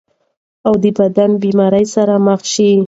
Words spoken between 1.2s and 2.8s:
د بيمارۍ سره مخ شي-